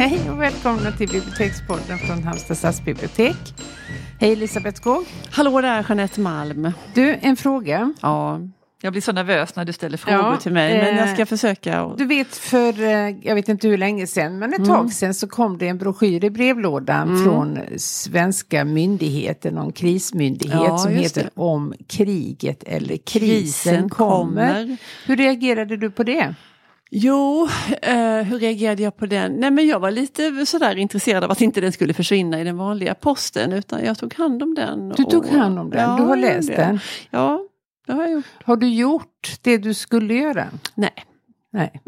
[0.00, 3.36] Hej och välkomna till Bibliotekspodden från Halmstad stadsbibliotek.
[4.20, 5.04] Hej Elisabeth Skog.
[5.30, 6.72] Hallå där Jeanette Malm.
[6.94, 7.94] Du, en fråga.
[8.02, 8.40] Ja,
[8.82, 10.78] jag blir så nervös när du ställer frågor Ja, till mig.
[10.78, 11.84] Men jag ska eh, försöka.
[11.84, 11.98] Och...
[11.98, 15.28] Du vet för, eh, jag vet inte hur länge sedan, men ett tag sedan så
[15.28, 21.30] kom det en broschyr i brevlådan från svenska myndigheten, någon krismyndighet Ja, som heter det.
[21.34, 24.54] Om kriget eller krisen, Krisen kommer.
[24.54, 24.76] kommer.
[25.06, 26.34] Hur reagerade du på det?
[26.92, 27.48] Jo,
[27.82, 29.32] eh, hur reagerade jag på den?
[29.32, 32.56] Nej men jag var lite sådär intresserad av att inte den skulle försvinna i den
[32.56, 34.88] vanliga posten utan jag tog hand om den.
[34.88, 36.80] Du tog och- hand om den, du har läst den.
[37.10, 37.40] Ja,
[37.86, 38.24] det har jag gjort.
[38.44, 40.46] Har du gjort det du skulle göra?
[40.74, 40.90] Nej.
[41.52, 41.80] Nej.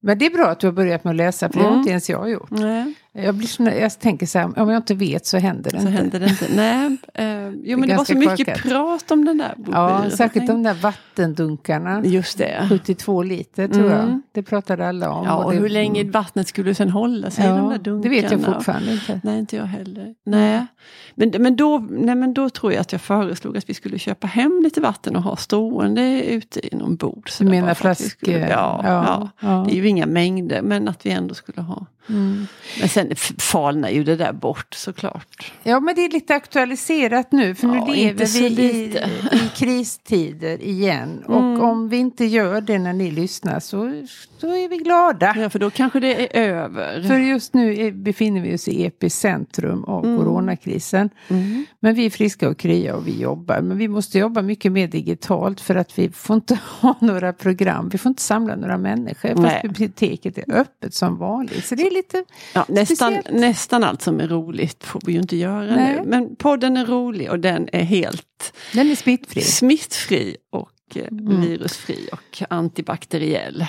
[0.00, 1.78] Men det är bra att du har börjat med att läsa, för det har Mm.
[1.78, 2.50] inte ens jag gjort.
[2.50, 5.80] Nej, Jag, blir så, jag tänker så här, om jag inte vet så händer det
[5.80, 5.90] så inte.
[6.00, 6.46] hände det inte.
[6.56, 8.62] Nej, eh, jo men det var så mycket korkat.
[8.62, 12.02] prat om den där Ja, särskilt Jag de där vattendunkarna.
[12.04, 12.66] Just det.
[12.70, 14.02] 72 liter tror jag.
[14.02, 14.22] Mm.
[14.32, 15.26] Det pratade alla om.
[15.26, 18.02] Ja, och det, hur länge vattnet skulle sen hålla sig i de där Ja, dunkarna.
[18.02, 19.20] det vet jag fortfarande inte.
[19.24, 20.14] Nej, inte jag heller.
[20.26, 20.66] Nej.
[21.14, 24.26] Men, men, då, nej, men då tror jag att jag föreslog att vi skulle köpa
[24.26, 26.96] hem lite vatten och ha stående ute i någon
[27.28, 28.18] så Du menar bara för att vi flask...
[28.20, 29.64] skulle- Ja, ja, ja.
[29.68, 31.86] Det är ju inga mängder, men att vi ändå skulle ha.
[32.08, 32.46] Mm.
[32.80, 35.52] Men sen falnar ju det där bort såklart.
[35.62, 38.96] Ja, men det är lite aktualiserat nu för nu Ja, lever inte så vi i,
[39.32, 41.22] i kristider igen.
[41.26, 41.60] Och Mm.
[41.60, 44.06] om vi inte gör det när ni lyssnar så,
[44.40, 45.34] så är vi glada.
[45.38, 47.02] Ja, för då kanske det är över.
[47.02, 51.10] För just nu befinner vi oss i epicentrum av coronakrisen.
[51.28, 51.66] Mm.
[51.80, 53.60] Men vi är friska och krya och vi jobbar.
[53.60, 57.88] Men vi måste jobba mycket mer digitalt för att vi får inte ha några program.
[57.88, 59.60] Vi får inte samla några människor fast Nej.
[59.62, 61.66] biblioteket är öppet som vanligt.
[61.66, 63.40] Så det är lite Ja, nästan, Speciellt.
[63.40, 65.94] nästan allt som är roligt får vi ju inte göra Nej.
[65.94, 66.02] nu.
[66.06, 69.40] Men podden är rolig och den är helt Den är smittfri.
[69.42, 71.04] smittfri och eh,
[71.40, 73.66] virusfri och antibakteriell.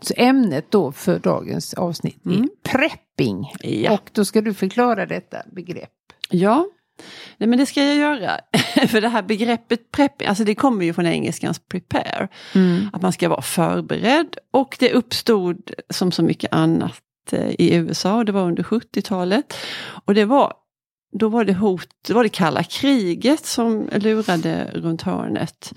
[0.00, 3.52] Så ämnet då för dagens avsnitt är prepping.
[3.60, 3.92] Ja.
[3.92, 5.90] Och då ska du förklara detta begrepp.
[6.30, 6.66] Ja,
[7.36, 8.40] Nej, men det ska jag göra.
[8.88, 12.28] För det här begreppet prepping, alltså det kommer ju från engelskans prepare.
[12.92, 16.92] Att man ska vara förberedd och det uppstod som så mycket annat
[17.32, 19.54] eh, i USA och det var under 70-talet.
[20.04, 20.52] Och det var,
[21.18, 25.72] då var det hot, då var det kalla kriget som lurade runt hörnet.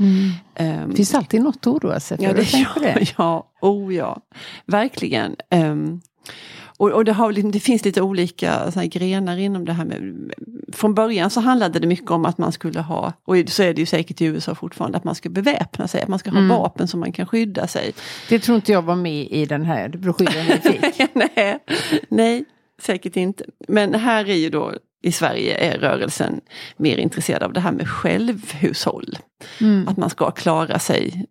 [0.55, 2.23] Ehm, Det finns alltid något att oroa sig för.
[2.23, 3.13] Ja, det, ja, det.
[3.17, 4.17] ja, oh ja,
[4.65, 5.35] verkligen.
[5.49, 6.01] Ehm,
[6.81, 10.31] och och det, har, det finns lite olika så grenar inom det här med,
[10.73, 13.79] från början så handlade det mycket om att man skulle ha, och så är det
[13.81, 16.49] ju säkert i USA fortfarande, att man ska beväpna sig, att man ska ha Mm.
[16.49, 17.93] vapen som man kan skydda sig.
[18.29, 21.09] Det tror inte jag var med i den här broschyren vi fick.
[21.13, 21.59] nej,
[22.09, 22.45] nej,
[22.81, 23.43] säkert inte.
[23.67, 26.41] Men här är ju då i Sverige är rörelsen
[26.77, 29.17] mer intresserad av det här med självhushåll.
[29.61, 29.87] Mm.
[29.87, 31.25] Att man ska klara sig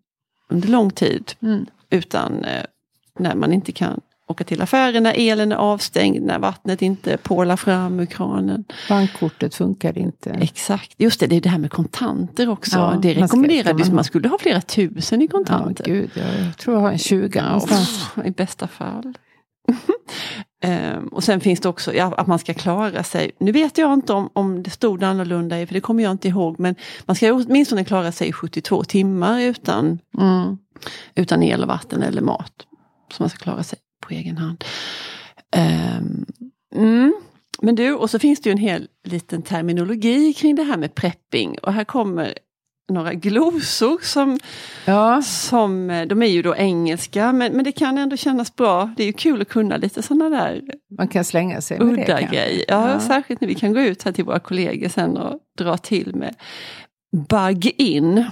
[0.50, 1.66] under lång tid Mm.
[1.90, 2.62] utan eh,
[3.18, 4.00] när man inte kan
[4.30, 8.64] åka till affären, när elen är avstängd, när vattnet inte pålar fram ur kranen.
[8.88, 10.30] Bankkortet funkar inte.
[10.30, 12.78] Exakt, just det, det är det här med kontanter också.
[12.78, 15.84] Ja, det rekommenderades, man man, skulle ha flera tusen i Ja, kontanter.
[15.84, 18.06] gud, jag tror jag har en 20 Ja, någonstans.
[18.24, 19.14] I bästa fall.
[20.62, 23.30] Ehm, och sen finns det också ja, att man ska klara sig.
[23.40, 26.58] Nu vet jag inte om, om det stod annorlunda, för det kommer jag inte ihåg.
[26.60, 26.74] Men
[27.06, 30.58] man ska åtminstone klara sig i 72 timmar utan, Mm.
[31.14, 32.52] utan el och vatten eller mat.
[33.12, 33.78] Så man ska klara sig
[34.10, 34.64] på egen hand.
[35.56, 36.26] Ehm,
[36.74, 37.14] mm.
[37.62, 40.94] Men du, och så finns det ju en hel liten terminologi kring det här med
[40.94, 41.58] prepping.
[41.62, 42.34] Och här kommer
[42.92, 44.38] några glosor som
[44.84, 48.90] Ja, som, eh, de är ju då engelska men, men det kan ändå kännas bra.
[48.96, 50.62] Det är ju kul att kunna lite sådana där
[50.98, 51.92] man kan slänga sig med det.
[51.92, 52.36] udda kanske.
[52.36, 52.64] grejer.
[52.68, 53.00] Ja, Ja.
[53.00, 56.34] Särskilt när vi kan gå ut här till våra kollegor sen och dra till med
[57.28, 58.24] bug-in.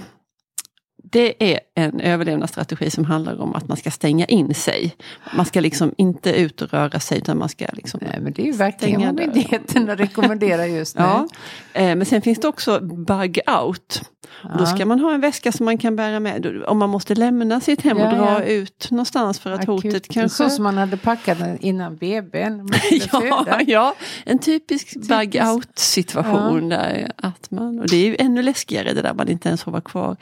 [1.11, 4.95] Det är en överlevnadsstrategi som handlar om att man ska stänga in sig.
[5.35, 8.41] Man ska liksom inte ut och röra sig utan man ska liksom Nej, men det
[8.41, 11.03] är ju verkligen vad myndigheterna rekommenderar just nu.
[11.03, 11.27] Ja,
[11.73, 14.01] eh, men sen finns det också bug out.
[14.43, 17.15] Och Då ska man ha en väska som man kan bära med om man måste
[17.15, 18.43] lämna sitt hem och Ja, dra ja.
[18.43, 20.07] ut någonstans för att hotet Akut.
[20.07, 20.43] kanske...
[20.43, 22.39] Så som man hade packat den innan BB.
[22.91, 23.61] ja, föda.
[23.67, 23.95] ja,
[24.25, 29.01] en typisk bug out situation där att man, och det är ju ännu läskigare det
[29.01, 30.17] där man inte ens får vara kvar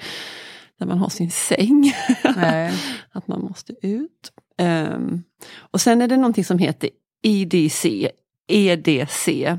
[0.80, 1.94] där man har sin säng.
[3.12, 4.32] Att man måste ut.
[4.58, 5.24] Ehm,
[5.58, 6.90] och sen är det någonting som heter
[7.24, 8.10] EDC,
[8.48, 9.58] EDC,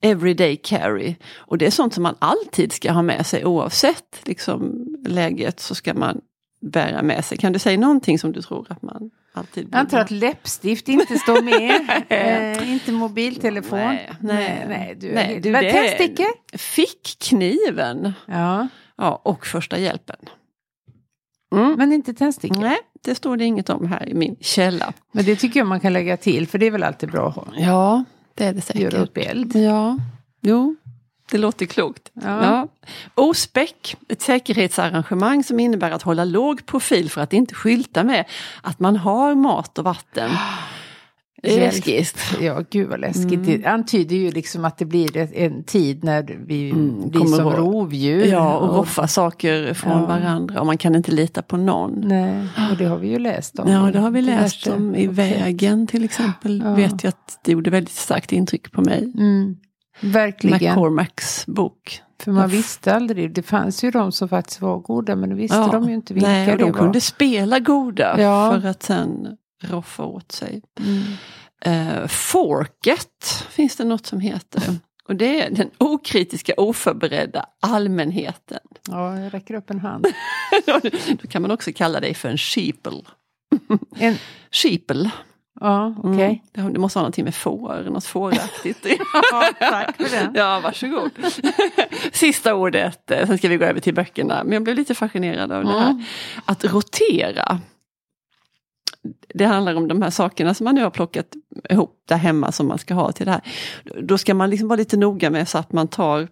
[0.00, 1.14] Everyday Carry.
[1.36, 5.74] Och det är sånt som man alltid ska ha med sig oavsett liksom, läget så
[5.74, 6.20] ska man
[6.62, 7.38] bära med sig.
[7.38, 10.88] Kan du säga någonting som du tror att man alltid Jag antar borde att läppstift
[10.88, 12.02] inte står med.
[12.58, 13.78] eh, inte mobiltelefon.
[13.78, 14.64] Nej, nej.
[14.68, 16.58] nej, du, Nej, du, det- Tändstickor?
[16.58, 20.16] Fickkniven Ja, ja, och första hjälpen.
[21.50, 22.60] Men inte tändstickor.
[22.60, 24.92] Nej, det står det inget om här i min källa.
[25.12, 27.34] Men det tycker jag man kan lägga till för det är väl alltid bra att
[27.34, 27.46] ha.
[27.56, 28.04] Ja,
[28.34, 28.82] det är det säkert.
[28.82, 29.56] Göra upp eld.
[29.56, 29.98] Ja,
[30.40, 30.76] jo,
[31.30, 32.10] det låter klokt.
[32.12, 32.44] Ja.
[32.44, 32.68] Ja.
[33.14, 33.72] OSPEC,
[34.08, 38.24] ett säkerhetsarrangemang som innebär att hålla låg profil för att inte skylta med
[38.62, 40.30] att man har mat och vatten.
[41.42, 42.18] Det läskigt.
[42.40, 43.32] Ja, gud vad läskigt.
[43.32, 43.60] Mm.
[43.62, 46.72] Det antyder ju liksom att det blir en tid när vi blir
[47.12, 48.24] kommer som rovdjur.
[48.26, 50.06] Ja, och roffa saker från Ja.
[50.06, 52.00] varandra och man kan inte lita på någon.
[52.08, 53.70] Nej, och det har vi ju läst om.
[53.72, 55.18] Ja, det har vi läst Diverse om i projekt.
[55.40, 56.62] Vägen till exempel.
[56.64, 56.74] Ja.
[56.74, 59.12] Vet jag att det gjorde väldigt starkt intryck på mig.
[59.18, 59.56] Mm,
[60.00, 60.56] verkligen.
[60.74, 62.00] McCormacks bok.
[62.22, 63.34] För man visste aldrig.
[63.34, 66.28] Det fanns ju de som faktiskt var goda men det visste de ju inte vilka
[66.28, 66.78] Nej, och det de var.
[66.78, 68.58] kunde spela goda Ja.
[68.62, 69.26] för att sen
[69.60, 70.62] roffa åt sig.
[70.80, 71.02] Mm.
[71.64, 74.62] Eh, Forket finns det något som heter.
[75.08, 78.58] Och det är den okritiska oförberedda allmänheten.
[78.88, 80.06] Ja, jag räcker upp en hand.
[81.22, 83.02] Då kan man också kalla dig för en sheeple.
[83.96, 84.16] En,
[84.50, 85.10] Sheeple.
[85.60, 86.42] ja, okej.
[86.54, 86.66] Mm.
[86.68, 88.86] Det- Det måste ha någonting med får, något fåraktigt.
[89.32, 90.32] Ja, tack för den.
[90.34, 91.10] Ja, varsågod.
[92.12, 94.44] Sista ordet, eh, sen ska vi gå över till böckerna.
[94.44, 95.90] Men jag blev lite fascinerad av det här.
[95.90, 96.04] Mm.
[96.44, 97.60] Att rotera.
[99.34, 101.26] Det handlar om de här sakerna som man nu har plockat
[101.70, 103.42] ihop där hemma som man ska ha till det här.
[104.02, 106.28] Då ska man liksom vara lite noga med så att man tar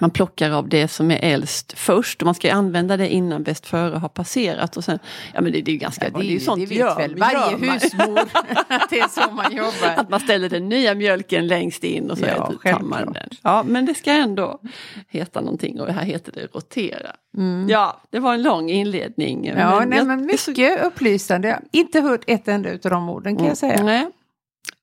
[0.00, 3.66] man plockar av det som är äldst först och man ska använda det innan bäst
[3.66, 4.76] före har passerat.
[4.76, 4.98] Och sen,
[5.34, 6.78] ja men det, det är ju ganska Ja, det, det är ju sånt det vet
[6.78, 7.70] gör- väl gör varje man.
[7.70, 8.14] husmor
[8.90, 9.94] det är så man jobbar.
[9.96, 13.14] Att man ställer den nya mjölken längst in och så Ja, tar man självklart.
[13.14, 13.28] den.
[13.42, 14.60] Ja, men det ska ändå
[15.08, 17.10] heta någonting och här heter det rotera.
[17.36, 17.68] Mm.
[17.68, 19.44] Ja, det var en lång inledning.
[19.46, 21.60] Ja, nej, jag- men är så- mycket upplysande.
[21.72, 23.82] Inte hört ett enda utav de orden kan jag säga.
[23.82, 24.06] Nej.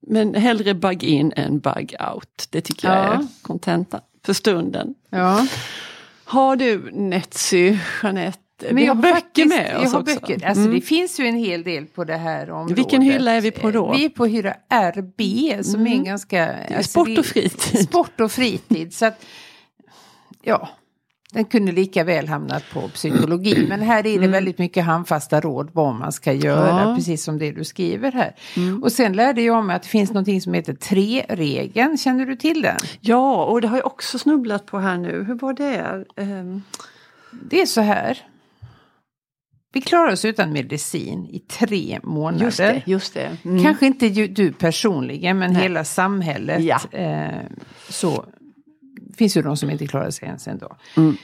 [0.08, 2.48] Men hellre bug in än bug out.
[2.50, 3.13] Det tycker jag Ja.
[3.13, 4.94] är kontentan för stunden.
[5.10, 5.48] Ja.
[6.24, 8.39] Har du Netsy, Jeanette?
[8.68, 10.19] Men Vi jag har böcker faktiskt- med oss jag har också.
[10.19, 10.45] Böcker.
[10.45, 10.74] Alltså, Mm.
[10.75, 12.77] Det finns ju en hel del på det här området.
[12.77, 13.92] Vilken hylla är vi på då?
[13.94, 15.22] Vi är på hylla RB
[15.66, 16.45] som är en ganska...
[16.54, 17.83] är alltså, sport och fritid.
[17.83, 18.94] Sport och fritid.
[18.94, 19.25] Så att,
[20.42, 20.69] ja,
[21.31, 23.66] den kunde lika väl hamnat på psykologi.
[23.69, 26.72] Men här är det väldigt mycket handfasta råd vad man ska göra.
[26.72, 26.89] Mm.
[26.89, 26.95] Ja.
[26.95, 28.36] Precis som det du skriver här.
[28.57, 28.83] Mm.
[28.83, 31.98] Och sen lärde jag mig att det finns någonting som heter tre-regeln.
[31.98, 32.77] Känner du till den?
[33.01, 35.24] Ja, och det har jag också snubblat på här nu.
[35.24, 36.06] Hur var det?
[36.16, 36.62] Ehm,
[37.50, 38.18] Det är så här.
[39.74, 42.45] Vi klarar oss utan medicin i tre månader.
[42.45, 43.38] just det, just det.
[43.45, 43.63] Mm.
[43.63, 45.62] Kanske inte du personligen men Nej.
[45.62, 46.63] hela samhället.
[46.63, 46.80] Ja.
[47.00, 47.42] Eh,
[47.89, 48.25] så
[49.18, 50.78] finns ju de som inte klarar sig ens en dag.
[50.98, 51.16] Mm.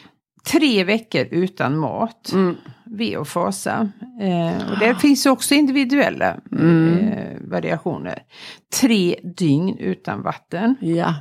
[0.51, 2.31] Tre veckor utan mat.
[2.33, 2.55] Mm.
[2.85, 3.89] Ve och fasa.
[4.21, 6.97] Eh, och det finns också individuella Mm.
[6.97, 8.23] eh, variationer.
[8.81, 10.75] Tre dygn utan vatten.
[10.81, 11.15] Ja.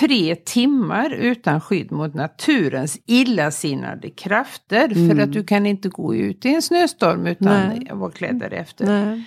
[0.00, 4.88] Tre timmar utan skydd mot naturens illasinnade krafter.
[4.88, 5.20] För Mm.
[5.24, 7.88] att du kan inte gå ut i en snöstorm utan Nej.
[7.90, 8.86] att vara klädd därefter.
[8.86, 9.24] Nej.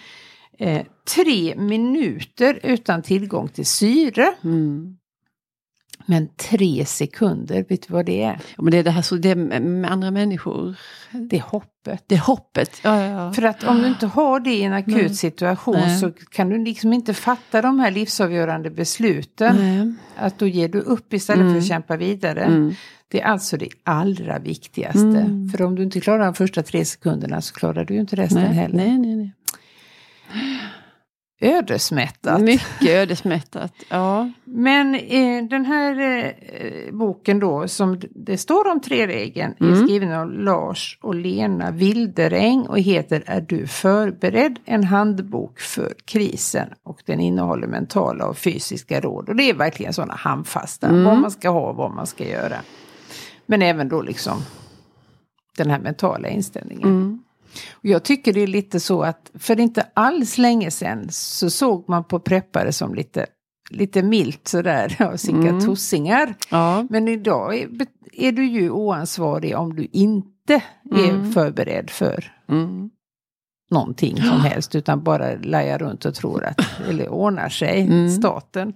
[0.60, 0.82] Eh,
[1.16, 4.28] tre minuter utan tillgång till syre.
[4.44, 4.98] Mm.
[6.06, 8.40] Men tre sekunder, vet du vad det är?
[8.58, 10.76] Ja, men det är det här så det är med andra människor.
[11.12, 12.04] Det är hoppet.
[12.08, 12.72] Det är hoppet.
[12.84, 13.34] Ja, ja.
[13.34, 15.16] För att om du inte har det i en akut Nej.
[15.16, 16.00] situation Nej.
[16.00, 19.56] så kan du liksom inte fatta de här livsavgörande besluten.
[19.56, 19.94] Nej.
[20.26, 21.54] Att då ger du upp istället Mm.
[21.54, 22.44] för att kämpa vidare.
[22.44, 22.74] Mm.
[23.08, 25.00] Det är alltså det allra viktigaste.
[25.00, 25.50] Mm.
[25.50, 28.42] För om du inte klarar de första tre sekunderna så klarar du ju inte resten
[28.42, 28.78] heller.
[28.78, 29.34] nej, nej, nej.
[31.44, 32.42] Ödesmättat.
[32.42, 33.74] Mycket ödesmättat.
[33.90, 34.32] Ja.
[34.44, 36.00] Men eh, den här
[36.54, 39.86] eh, boken då som det står om tre-regeln är Mm.
[39.88, 44.60] skriven av Lars och Lena Wilderäng och heter Är du förberedd?
[44.66, 46.68] En handbok för krisen.
[46.84, 49.30] Och den innehåller mentala och fysiska råd.
[49.30, 50.88] Och det är verkligen sådana handfasta.
[50.88, 51.04] Mm.
[51.04, 52.58] Vad man ska ha och vad man ska göra.
[53.46, 54.38] Men även då liksom
[55.58, 56.88] den här mentala inställningen.
[56.90, 57.11] Mm.
[57.72, 61.90] Och jag tycker det är lite så att för inte alls länge sedan så såg
[61.90, 63.26] man på preppare som lite,
[63.70, 65.66] lite milt sådär, ja, sicka Mm.
[65.66, 66.34] tossingar.
[66.52, 66.88] ja.
[66.90, 67.70] Men idag är,
[68.14, 71.32] är du ju oansvarig om du inte är Mm.
[71.34, 72.90] förberedd för Mm.
[73.72, 77.82] någonting som helst utan bara lajar runt och tror att eller ordnar sig.
[77.82, 78.10] Mm.
[78.10, 78.74] Staten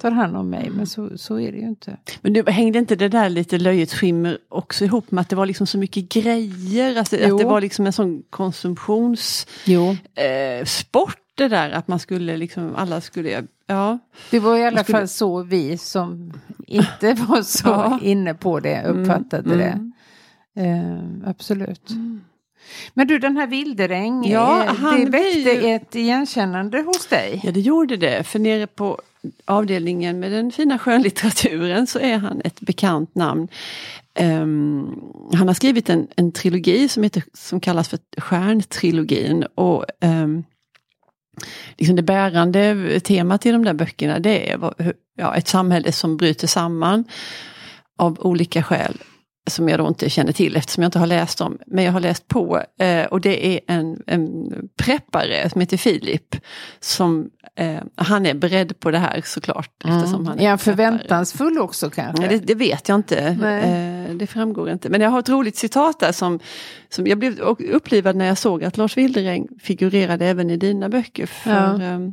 [0.00, 1.96] tar hand om mig men så, så är det ju inte.
[2.20, 5.46] Men du, hängde inte det där lite löjets skimmer också ihop med att det var
[5.46, 6.96] liksom så mycket grejer?
[6.98, 12.74] Alltså, att det var liksom en sån konsumtionssport eh, det där att man skulle liksom,
[12.76, 13.98] alla skulle, ja.
[14.30, 16.32] Det var i alla skulle- fall så vi som
[16.66, 17.98] inte var så Ja.
[18.02, 19.78] inne på det uppfattade det.
[19.78, 19.92] Mm.
[21.22, 21.90] Eh, absolut.
[22.94, 27.40] Men du den här Wilderäng, Ja, eh, det väckte ju- ett igenkännande hos dig.
[27.44, 29.00] Ja det gjorde det, för nere på
[29.44, 33.48] avdelningen med den fina skönlitteraturen så är han ett bekant namn.
[34.20, 35.02] Um,
[35.34, 39.44] han har skrivit en, en trilogi som, heter, som kallas för Stjärntrilogin.
[39.54, 40.44] Och, um,
[41.76, 44.74] liksom det bärande temat i de där böckerna det är
[45.16, 47.04] ja, ett samhälle som bryter samman
[47.98, 48.98] av olika skäl
[49.46, 51.58] som jag då inte känner till eftersom jag inte har läst dem.
[51.66, 56.36] Men jag har läst på eh, och det är en, en preppare som heter Filip.
[56.80, 59.84] Som, eh, han är beredd på det här såklart.
[59.84, 59.96] Mm.
[59.96, 62.28] Eftersom han är, han förväntansfull också kanske?
[62.28, 63.18] Det, det vet jag inte.
[63.18, 64.88] Eh, det framgår inte.
[64.88, 66.40] Men jag har ett roligt citat där som,
[66.88, 67.40] som jag blev
[67.72, 71.26] upplivad när jag såg att Lars Wildereng figurerade även i dina böcker.
[71.26, 72.12] För, ja.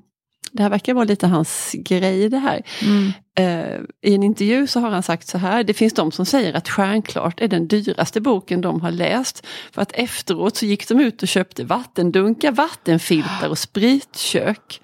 [0.52, 2.62] Det här verkar vara lite hans grej det här.
[2.82, 3.12] Mm.
[3.40, 6.54] Uh, I en intervju så har han sagt så här, det finns de som säger
[6.54, 9.46] att Stjärnklart är den dyraste boken de har läst.
[9.72, 14.82] För att efteråt så gick de ut och köpte vattendunkar, vattenfiltar och spritkök.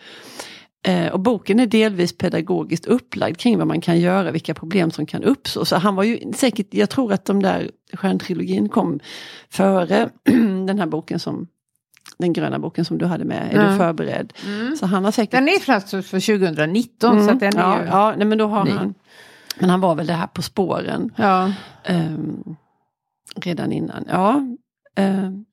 [0.87, 5.05] Uh, och boken är delvis pedagogiskt upplagd kring vad man kan göra, vilka problem som
[5.05, 5.65] kan uppstå.
[5.65, 8.99] Så han var ju säkert, jag tror att de där Stjärntrilogin kom
[9.49, 10.09] före
[10.67, 11.47] den här boken som
[12.17, 13.71] den gröna boken som du hade med, är ja.
[13.71, 14.33] du förberedd?
[14.45, 14.75] Mm.
[14.75, 15.31] Så han har säkert...
[15.31, 17.27] Den är faktiskt för 2019 mm.
[17.27, 17.87] så den är ja, ju...
[17.87, 18.93] Ja, nej, men då har han...
[19.59, 21.13] Men han var väl det här På spåren.
[21.15, 21.53] Ja.
[21.89, 22.55] Um,
[23.35, 24.05] redan innan.
[24.09, 24.33] Ja,
[24.97, 25.45] um,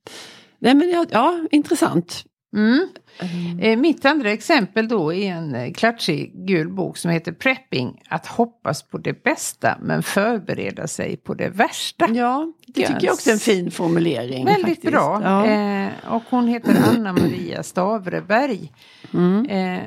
[0.59, 2.23] nej men ja, ja intressant.
[2.53, 2.87] Mm.
[3.19, 3.81] Mm.
[3.81, 8.01] Mitt andra exempel då är en eh, klatschig gul bok som heter Prepping.
[8.09, 12.07] Att hoppas på det bästa men förbereda sig på det värsta.
[12.09, 14.45] Ja, det tycker jag också är en fin formulering.
[14.45, 14.91] Väldigt faktiskt.
[14.91, 15.21] bra.
[15.23, 15.45] Ja.
[15.45, 18.71] Eh, och hon heter Anna Maria Stavreberg.
[19.13, 19.45] Mm.
[19.45, 19.83] Eh,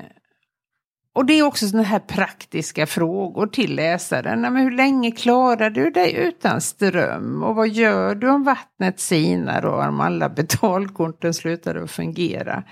[1.15, 4.41] och det är också sådana här praktiska frågor till läsaren.
[4.41, 7.43] Men hur länge klarar du dig utan ström?
[7.43, 12.63] Och vad gör du om vattnet sinar och om alla betalkorten slutar att fungera?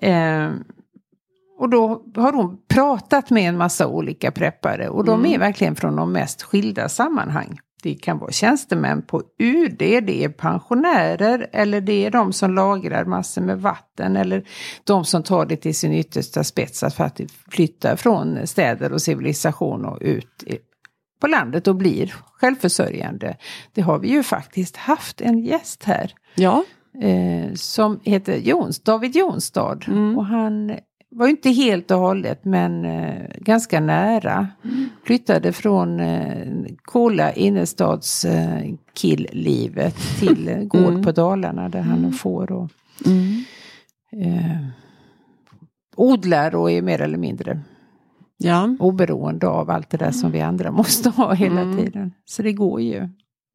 [0.00, 0.50] Eh,
[1.58, 5.32] och då har hon pratat med en massa olika preppare och de mm.
[5.32, 7.58] är verkligen från de mest skilda sammanhang.
[7.82, 13.04] Det kan vara tjänstemän på UD, det är pensionärer eller det är de som lagrar
[13.04, 14.44] massor med vatten eller
[14.84, 19.84] de som tar det till sin yttersta spets att faktiskt flytta från städer och civilisation
[19.84, 20.44] och ut
[21.20, 23.36] på landet och blir självförsörjande.
[23.72, 26.14] Det har vi ju faktiskt haft en gäst här.
[26.34, 26.64] Ja.
[27.02, 29.84] Eh, som heter Jons, David Jonstad.
[29.86, 30.18] Mm.
[30.18, 30.78] Och han
[31.10, 34.48] var inte helt och hållet men eh, ganska nära.
[34.64, 34.88] Mm.
[35.04, 36.46] Flyttade från eh,
[36.82, 41.02] coola innerstadskilllivet eh, till eh, gård mm.
[41.02, 42.12] på Dalarna där han mm.
[42.12, 42.70] får och
[43.06, 43.44] mm.
[44.12, 44.66] eh,
[45.96, 47.60] odlar och är mer eller mindre
[48.36, 48.76] ja.
[48.78, 51.76] oberoende av allt det där som vi andra måste ha hela mm.
[51.76, 52.12] tiden.
[52.24, 53.08] Så det går ju.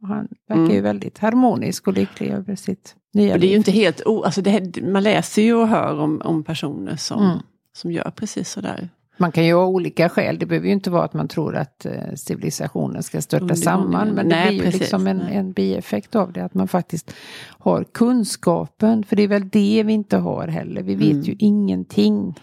[0.04, 0.84] Han verkar ju mm.
[0.84, 4.42] väldigt harmonisk och lycklig över sitt nya och Det är ju inte helt o, alltså
[4.42, 7.38] det, man läser ju och hör om, om personer som, mm.
[7.74, 8.90] som gör precis sådär.
[9.18, 11.86] Man kan ju ha olika skäl, det behöver ju inte vara att man tror att
[11.86, 14.10] eh, civilisationen ska störta mm, samman.
[14.10, 17.14] Men nej, det blir ju precis, liksom en, en bieffekt av det, att man faktiskt
[17.46, 19.04] har kunskapen.
[19.04, 21.24] För det är väl det vi inte har heller, vi vet mm.
[21.24, 22.40] ju ingenting.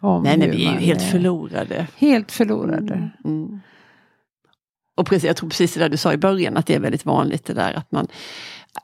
[0.00, 1.86] Om nej, nej, vi är ju helt förlorade.
[1.96, 2.94] Helt förlorade.
[2.94, 3.60] Mm, mm.
[4.98, 7.06] Och precis, jag tror precis det där du sa i början, att det är väldigt
[7.06, 8.06] vanligt det där att man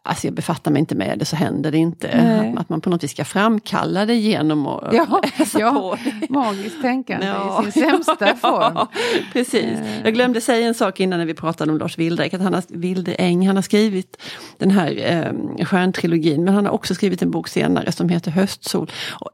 [0.03, 2.11] Alltså jag befattar mig inte med det så händer det inte.
[2.11, 5.99] Att, att man på något vis ska framkalla det genom att ja, läsa ja, på.
[6.33, 7.65] Magiskt tänkande ja.
[7.69, 8.87] i sin sämsta form.
[9.33, 9.79] precis.
[10.05, 12.63] Jag glömde säga en sak innan när vi pratade om Lars Wildräck, att han har,
[12.69, 14.23] Wildäng, han har skrivit
[14.59, 15.13] den här
[15.59, 18.91] eh, stjärntrilogin men han har också skrivit en bok senare som heter Höstsol.
[19.11, 19.31] Och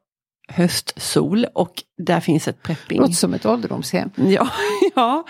[0.51, 3.01] höstsol och där finns ett prepping.
[3.01, 4.11] Låter som ett ålderdomshem.
[4.17, 4.49] Ja,
[4.95, 5.25] ja.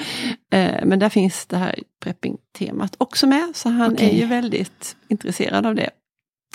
[0.53, 4.09] Eh, men där finns det här prepping-temat också med så han okay.
[4.09, 5.91] är ju väldigt intresserad av det.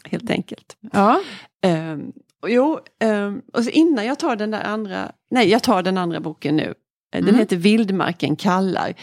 [0.03, 0.77] Helt enkelt.
[0.91, 1.21] Ja.
[1.63, 1.97] Eh,
[2.41, 5.97] och jo, eh, och så innan jag tar den där andra, nej jag tar den
[5.97, 6.73] andra boken nu.
[7.11, 7.35] Den mm.
[7.35, 8.93] heter Vildmarken kallar.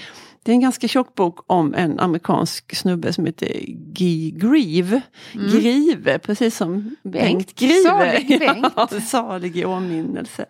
[0.43, 5.01] Det är en ganska tjock bok om en amerikansk snubbe som heter Guy Grieve.
[5.35, 5.51] Mm.
[5.51, 7.83] Grieve, precis som Bengt, Bengt Grieve.
[7.83, 8.73] Salig Bengt.
[8.77, 10.47] Ja, salig i åminnelse.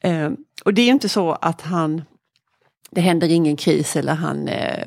[0.00, 0.30] Eh,
[0.64, 2.02] och det är inte så att han,
[2.90, 4.86] det händer ingen kris eller han eh,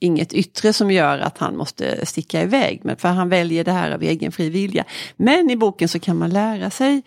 [0.00, 2.80] inget yttre som gör att han måste sticka iväg.
[2.84, 4.84] Men för han väljer det här av egen fri vilja.
[5.16, 7.02] Men i boken så kan man lära sig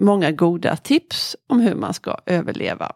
[0.00, 2.92] många goda tips om hur man ska överleva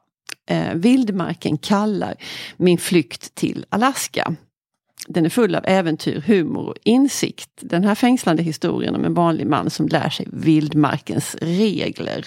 [0.53, 2.15] eh, Vildmarken kallar
[2.57, 4.37] min flykt till Alaska.
[5.07, 7.51] Den är full av äventyr, humor och insikt.
[7.61, 12.27] Den här fängslande historien om en vanlig man som lär sig vildmarkens regler.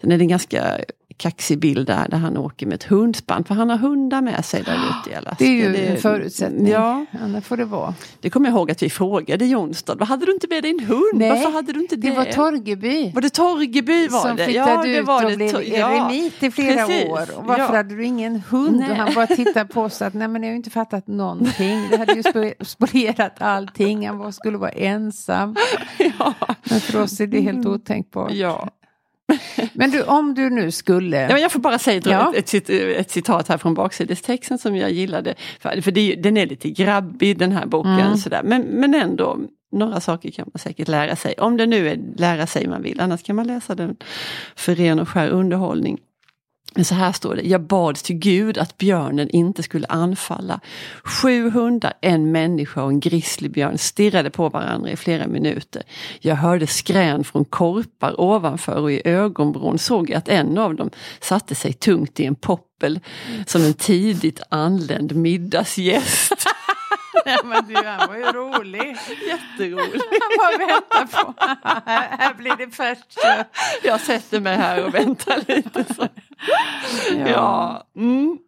[0.00, 0.78] Den är en ganska
[1.16, 3.44] kaxig bild där, där han åker med ett hundspann.
[3.44, 5.36] För han har hundar med sig där ute i Alaska.
[5.38, 6.68] Det är ju det, en förutsättning.
[6.68, 7.06] Ja.
[7.22, 7.94] Annars får det vara.
[8.20, 10.80] Det kommer jag ihåg att vi frågade Jonstad, vad hade du inte med dig en
[10.86, 11.04] hund?
[11.14, 12.10] Nej, Varför hade du inte det?
[12.10, 13.12] Det var Torgeby.
[13.14, 14.44] Var det Torgeby var som det?
[14.44, 15.36] flyttade Ja, det ut var och det.
[15.36, 15.90] blev ja.
[15.90, 17.08] eremit i flera Precis.
[17.10, 17.38] år.
[17.38, 17.76] Och varför Ja.
[17.76, 18.76] hade du ingen hund?
[18.76, 18.90] Nej.
[18.90, 21.86] Och han bara tittade på oss att nej men jag har ju inte fattat någonting.
[21.90, 24.06] Det hade ju spo- spolierat allting.
[24.08, 25.56] Han var, skulle vara ensam.
[26.18, 26.34] Ja.
[26.70, 28.32] Men för oss är det helt otänkbart.
[28.32, 28.68] Ja.
[29.72, 31.20] Men du, om du nu skulle...
[31.20, 32.32] Ja, men jag får bara säga ett, Ja.
[32.36, 35.34] ett, ett, ett citat här från baksidestexten som jag gillade.
[35.60, 37.92] För, för det, den är lite grabbig den här boken.
[37.92, 38.16] Mm.
[38.16, 38.42] Sådär.
[38.44, 39.38] Men, men ändå,
[39.72, 41.34] några saker kan man säkert lära sig.
[41.38, 43.96] Om det nu är lära sig man vill, annars kan man läsa den
[44.56, 45.98] för ren och skär underhållning.
[46.74, 50.60] Men så här står det, jag bad till Gud att björnen inte skulle anfalla.
[51.04, 55.82] Sju hundar, en människa och en grizzlybjörn stirrade på varandra i flera minuter.
[56.20, 60.90] Jag hörde skrän från korpar ovanför och i ögonvrån såg jag att en av dem
[61.20, 63.00] satte sig tungt i en poppel
[63.46, 66.32] som en tidigt anländ middagsgäst.
[67.26, 68.96] Nej, men du, han var ju rolig.
[69.26, 70.04] Jätteroligt.
[70.20, 71.34] Han bara väntar på...
[72.18, 73.56] här blir det färskt kött.
[73.82, 75.94] Jag sätter mig här och väntar lite.
[75.94, 76.08] Så.
[77.26, 77.86] Ja.
[77.96, 78.38] Mm.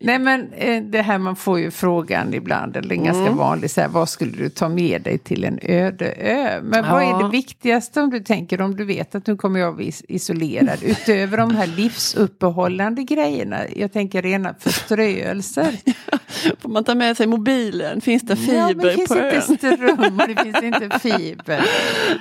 [0.00, 3.80] Nej men eh, det här man får ju frågan ibland, eller en ganska vanlig, så
[3.80, 6.60] här, vad skulle du ta med dig till en öde ö?
[6.62, 7.18] Men vad är Ja.
[7.22, 10.78] det viktigaste om du tänker, om du vet att nu kommer jag bli is- isolerad,
[10.82, 15.76] utöver de här livsuppehållande grejerna, jag tänker rena förströelser.
[16.60, 18.00] Får man ta med sig mobilen?
[18.00, 19.34] Finns det fiber ja, men det finns på ön?
[19.34, 21.64] inte ström och det finns inte fiber.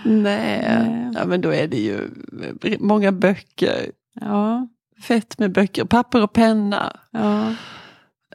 [0.06, 2.00] Nej, ja, men då är det ju
[2.80, 3.86] många böcker.
[4.22, 4.68] Ja,
[5.04, 7.00] Fett med böcker, papper och penna.
[7.12, 7.54] ja.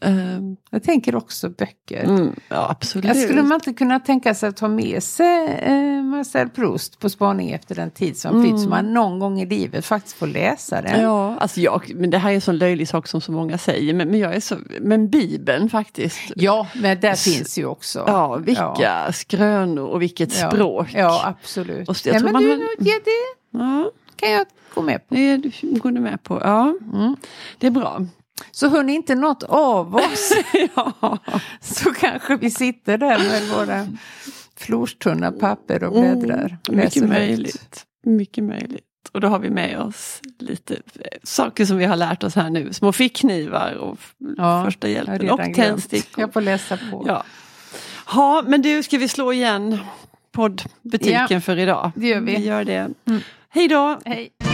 [0.02, 2.04] Ehm, jag tänker också böcker.
[2.04, 3.04] mm, ja, absolut.
[3.04, 7.10] Ja, skulle man inte kunna tänka sig att ta med sig eh, Marcel Proust på
[7.10, 10.82] spaning efter den tid som flytt, så man någon gång i livet faktiskt får läsa
[10.82, 11.00] den?
[11.02, 13.94] Ja, alltså jag, men det här är en sån löjlig sak som så många säger,
[13.94, 16.32] men, men jag är så, men Bibeln faktiskt.
[16.36, 18.04] Ja, men där finns ju också.
[18.06, 20.50] Ja, vilka skrönor och vilket Ja.
[20.50, 20.88] språk.
[20.94, 21.88] Ja, absolut.
[21.88, 25.08] Och jag ja, tror men man du, har- ja, det Ja, kan jag gå med
[25.08, 25.14] på.
[25.14, 26.40] det går du med på.
[26.44, 27.16] Ja, Mm.
[27.58, 28.06] det är bra.
[28.50, 30.32] Så hör ni inte något av oss
[30.74, 31.18] ja.
[31.60, 33.86] så kanske vi sitter där med våra
[34.56, 36.58] florstunna papper och bläddrar.
[36.68, 36.80] Mm.
[36.84, 37.84] Mycket möjligt.
[38.04, 38.84] Mycket möjligt.
[39.12, 40.80] Och då har vi med oss lite eh,
[41.22, 42.72] saker som vi har lärt oss här nu.
[42.72, 43.98] Små fickknivar och
[44.36, 46.20] Ja, första hjälpen och tändstickor.
[46.20, 47.04] Jag får läsa på.
[47.06, 47.24] Ja.
[48.06, 49.78] ha, men du, ska vi slå igen
[50.32, 51.92] poddbutiken Ja, för idag?
[51.94, 52.36] det gör vi.
[52.36, 52.88] Vi gör det.
[53.50, 53.98] Hej då!
[54.04, 54.47] Hej.